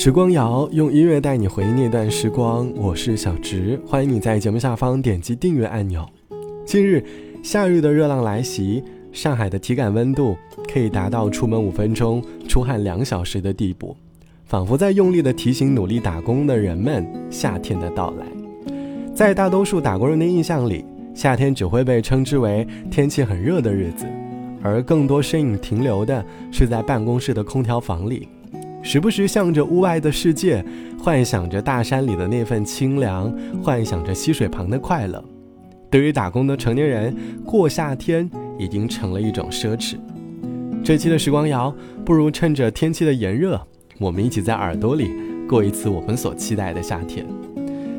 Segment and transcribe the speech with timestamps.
[0.00, 6.08] 时光谣用音乐带你回忆那段时光，我是小植，欢迎你在节目下方点击订阅按钮。
[6.64, 7.04] 近日，
[7.42, 8.80] 夏日的热浪来袭，
[9.10, 10.36] 上海的体感温度
[10.72, 13.96] 可以达到出门五分钟出汗两小时的地步，
[14.44, 18.26] 仿佛在用力的提醒努力打工的人们夏天的到来。
[19.12, 24.06] 在大多数打工人的印象里，夏天只会被称之为天气很热的日子，
[24.62, 28.28] 而更多身影停留的是在办公室的空调房里。
[28.90, 30.64] 时不时向着屋外的世界，
[30.98, 33.30] 幻想着大山里的那份清凉，
[33.62, 35.22] 幻想着溪水旁的快乐。
[35.90, 37.14] 对于打工的成年人，
[37.44, 38.26] 过夏天
[38.58, 39.96] 已经成了一种奢侈。
[40.82, 41.70] 这期的时光谣，
[42.02, 43.60] 不如趁着天气的炎热，
[43.98, 45.10] 我们一起在耳朵里
[45.46, 47.26] 过一次我们所期待的夏天。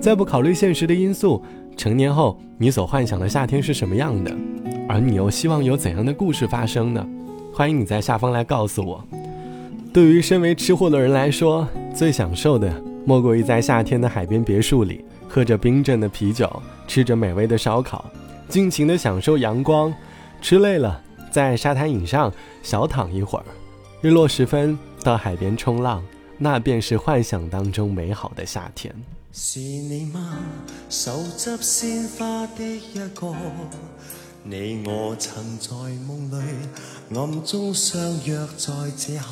[0.00, 1.42] 再不考虑现实的因素，
[1.76, 4.34] 成年后你所幻想的夏天是什么样的？
[4.88, 7.06] 而你又希望有怎样的故事发生呢？
[7.52, 9.06] 欢迎你在下方来告诉我。
[9.92, 12.72] 对于身为吃货的人来说，最享受的
[13.04, 16.48] 莫过于在夏天的海边别墅里，喝着冰镇的啤酒，
[16.86, 18.04] 吃着美味的烧烤，
[18.48, 19.92] 尽情的享受阳光。
[20.40, 23.44] 吃累了，在沙滩椅上小躺一会儿，
[24.00, 26.00] 日落时分到海边冲浪，
[26.38, 28.94] 那便是幻想当中美好的夏天。
[29.32, 30.38] 是你吗？
[30.88, 33.34] 手执鲜花的一个。
[34.42, 35.74] 你我曾在
[36.06, 36.42] 梦里
[37.14, 39.22] 暗中相约在这下，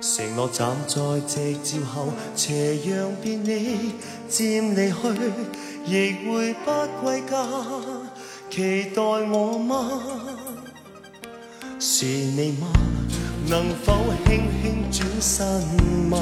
[0.00, 3.94] 承诺站在夕照后，斜阳便你
[4.28, 4.96] 渐离去，
[5.84, 6.70] 亦会不
[7.02, 7.44] 归家。
[8.48, 10.00] 期待我吗？
[11.80, 12.68] 是你吗？
[13.48, 15.44] 能否轻轻转身
[16.08, 16.20] 吗？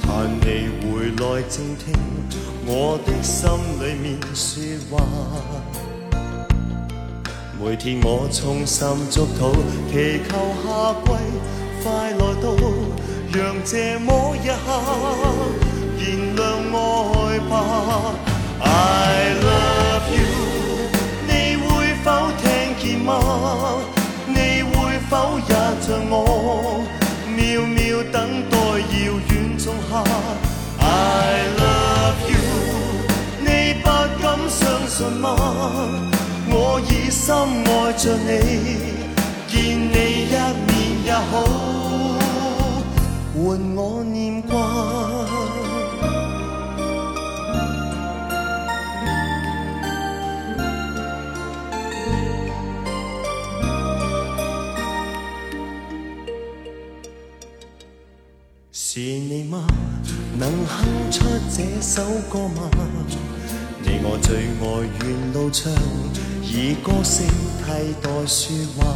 [0.00, 1.92] 盼你回来静听。
[2.68, 5.06] 我的心里面说话，
[7.60, 9.54] 每天我衷心祝祷，
[9.88, 10.66] 祈求夏
[11.04, 11.08] 季
[11.84, 12.46] 快来到，
[13.32, 14.66] 让这么一刻
[15.96, 16.42] 燃亮
[16.74, 17.52] 爱吧。
[18.58, 18.66] I
[19.46, 20.26] love you，
[21.28, 21.30] 你
[21.62, 22.06] 会否
[22.42, 22.44] 听
[22.82, 23.08] 见吗？
[24.26, 24.34] 你
[24.64, 24.74] 会
[25.08, 26.82] 否也像我，
[27.28, 30.02] 秒秒等待遥远仲夏
[34.96, 35.36] 信吗？
[36.48, 38.30] 我已深爱着你，
[39.46, 39.54] 见
[39.92, 40.32] 你一
[40.64, 40.70] 面
[41.04, 41.32] 也好，
[43.34, 43.36] 换
[43.76, 44.56] 我念挂。
[58.72, 59.66] 是你吗？
[60.38, 61.22] 能哼出
[61.54, 62.70] 这首歌吗？
[64.08, 64.64] 我最爱
[65.02, 65.72] 沿路唱，
[66.40, 67.26] 以歌声
[67.58, 68.86] 替代说话。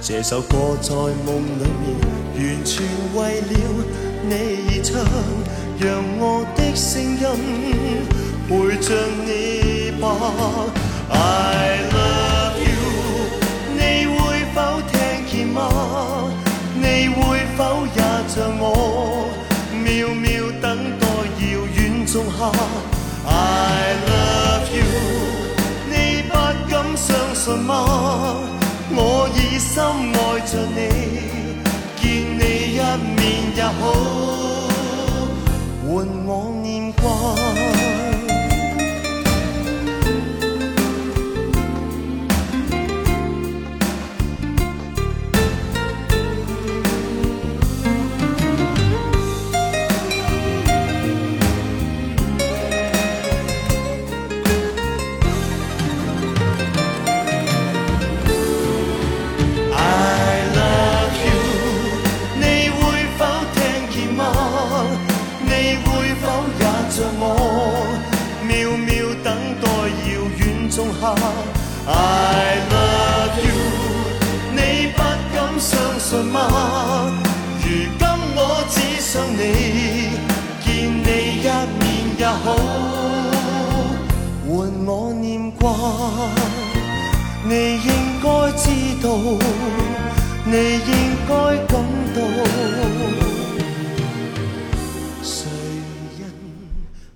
[0.00, 1.84] 这首歌在梦里面，
[2.34, 2.82] 完全
[3.14, 3.52] 为了
[4.26, 4.32] 你
[4.68, 4.90] 而唱，
[5.78, 7.20] 让我的声音
[8.48, 8.50] 陪
[8.80, 8.88] 着
[9.26, 10.02] 你吧。
[11.10, 11.91] I
[23.26, 24.84] ，I love you，
[25.88, 26.34] 你不
[26.70, 27.70] 敢相信吗？
[28.94, 30.78] 我以心爱着你，
[31.96, 32.02] 见
[32.38, 32.42] 你
[32.74, 32.78] 一
[33.16, 33.20] 面
[33.56, 33.80] 也好，
[35.86, 35.90] 换
[36.26, 36.30] 我
[36.62, 37.02] 念挂。
[79.12, 79.36] 想你，
[80.64, 81.84] 见你一面
[82.18, 82.56] 也好，
[84.48, 85.70] 换我念挂。
[87.44, 87.92] 你应
[88.22, 88.70] 该知
[89.02, 89.14] 道，
[90.46, 90.90] 你应
[91.28, 91.34] 该
[91.66, 92.22] 感到。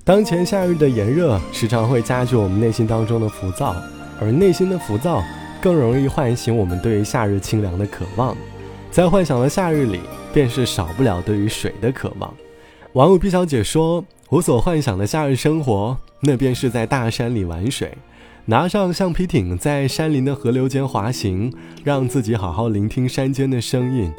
[0.05, 3.75] 当前夏日的炎热，时常会加剧我们内心当中的浮躁。
[4.21, 5.25] 而内心的浮躁，
[5.63, 8.37] 更容易唤醒我们对于夏日清凉的渴望。
[8.97, 10.01] 在幻想的夏日里，
[10.33, 12.35] 便是少不了对于水的渴望。
[12.95, 17.93] 网友 B 小姐说：“我所幻想的夏日生活，那便是在大山里玩水，
[18.47, 21.53] 拿上橡皮艇，在山林的河流间滑行，
[21.85, 24.11] 让自己好好聆听山间的声音。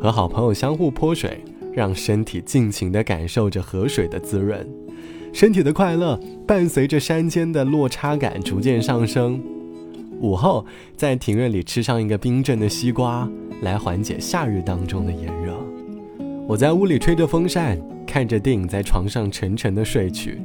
[0.00, 1.42] 和好朋友相互泼水，
[1.72, 4.64] 让身体尽情地感受着河水的滋润。
[5.32, 6.16] 身体的快乐
[6.46, 9.42] 伴随着山间的落差感逐渐上升。
[10.20, 10.64] 午后，
[10.96, 13.28] 在庭院里吃上一个冰镇的西瓜，
[13.62, 15.56] 来缓解夏日当中的炎热。
[16.46, 20.40] 我在屋里吹着风扇，看着电影，在床上沉沉的睡去。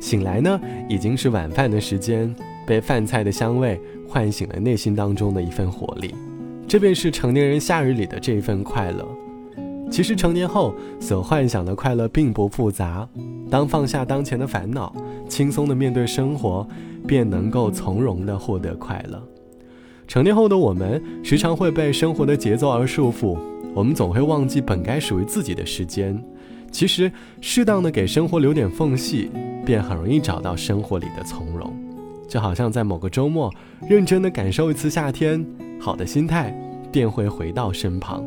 [0.00, 2.32] 醒来呢，已经是晚饭的时间，
[2.64, 6.14] 被饭菜的香味唤醒了内心当中的一份活力。
[6.68, 9.04] 这便是成年人夏日里的这一份快乐。
[9.90, 13.08] 其实成年后所幻想的快乐并不复杂，
[13.50, 14.94] 当放下当前的烦恼，
[15.28, 16.68] 轻松的面对生活，
[17.06, 19.20] 便能够从容的获得快乐。
[20.08, 23.38] 成年后的我们，时常会被生活的节奏而束缚，
[23.74, 26.18] 我们总会忘记本该属于自己的时间。
[26.72, 27.12] 其实，
[27.42, 29.30] 适当的给生活留点缝隙，
[29.66, 31.70] 便很容易找到生活里的从容。
[32.26, 33.52] 就好像在某个周末，
[33.86, 35.44] 认真的感受一次夏天，
[35.78, 36.58] 好的心态
[36.90, 38.24] 便会回到身旁。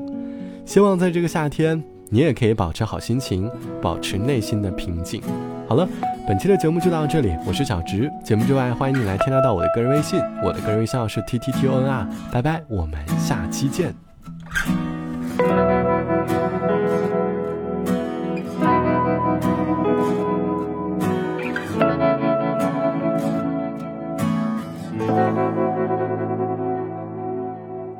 [0.63, 3.49] 希望在这个夏天，你也可以保持好心情，
[3.81, 5.21] 保持内心的平静。
[5.65, 5.87] 好了，
[6.27, 8.11] 本期的节目就到这里，我是小直。
[8.21, 12.05] 节目之外，欢迎你来添加到我的个人微信，我的个人微信号是 t t t o n r。
[12.29, 13.95] 拜拜，我们下期见。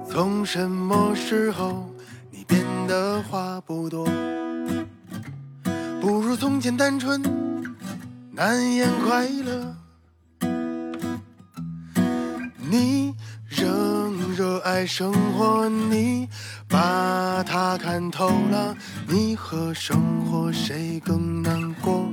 [0.06, 1.91] 从什么时候？
[2.92, 4.06] 的话不多，
[6.02, 7.24] 不如从前单纯，
[8.34, 9.74] 难言快乐。
[12.70, 13.16] 你
[13.48, 16.28] 仍热爱生活，你
[16.68, 18.76] 把它看透了，
[19.08, 22.06] 你和生活谁更难过？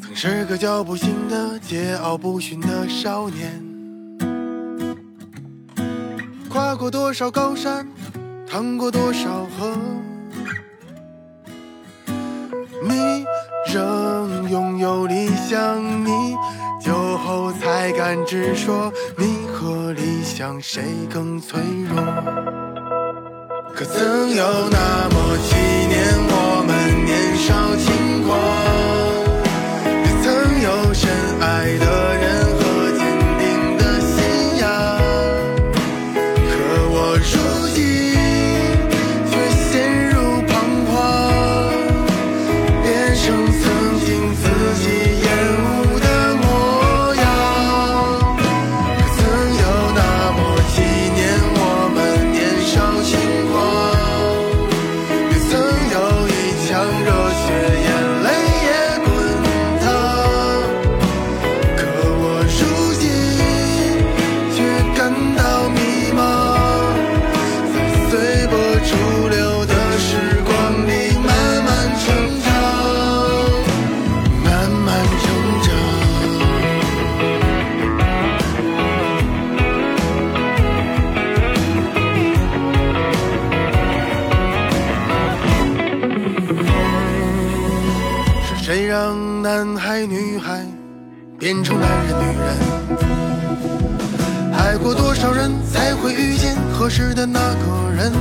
[0.00, 3.75] 曾是个脚步行的、桀骜不驯的少年。
[6.76, 7.88] 过多少高山，
[8.46, 9.72] 趟过多少河，
[12.82, 13.24] 你
[13.72, 16.34] 仍拥有理想，你
[16.80, 21.58] 酒后才敢直说，你和理想谁更脆
[21.88, 21.96] 弱？
[23.74, 25.56] 可曾有那么几
[25.88, 28.38] 年，我们年少轻狂，
[56.86, 57.15] 男
[91.46, 92.58] 变成男人女人，
[94.52, 98.12] 爱过多少人才会遇见合适的那个人？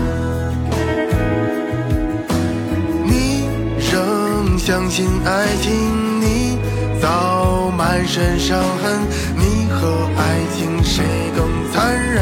[3.03, 3.49] 你
[3.91, 6.59] 仍相信爱情，你
[7.01, 9.01] 早满身伤痕，
[9.35, 11.03] 你和爱情谁
[11.35, 12.21] 更残忍？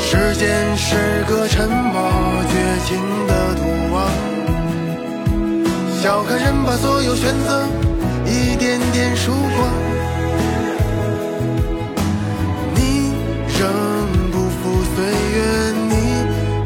[0.00, 2.12] 时间是个沉默
[2.48, 2.96] 绝情
[3.26, 4.35] 的赌王。
[6.06, 7.66] 笑看人把所有选择
[8.24, 9.74] 一点点输光。
[12.76, 13.10] 你
[13.58, 15.94] 仍不负岁月，你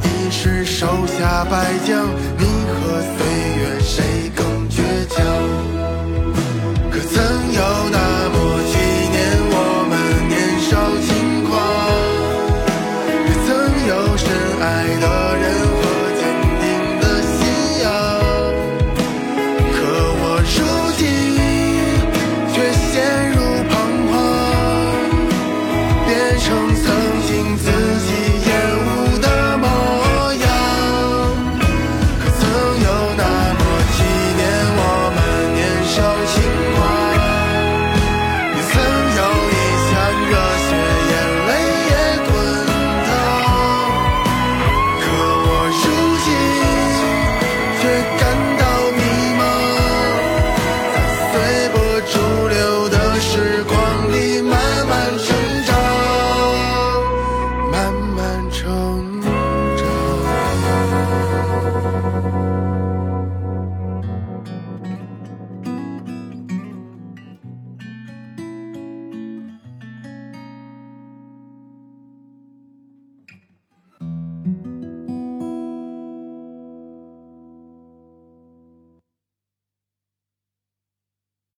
[0.05, 2.07] 一时手下败将，
[2.37, 3.17] 你和岁
[3.57, 4.31] 月谁？